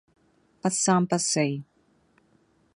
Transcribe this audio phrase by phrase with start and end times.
[0.63, 1.61] 不三不四